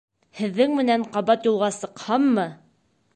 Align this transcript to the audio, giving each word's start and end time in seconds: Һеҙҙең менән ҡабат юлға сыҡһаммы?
Һеҙҙең 0.37 0.73
менән 0.79 1.05
ҡабат 1.17 1.45
юлға 1.49 1.69
сыҡһаммы? 1.77 2.47